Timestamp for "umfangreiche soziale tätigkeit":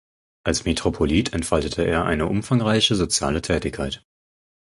2.25-4.03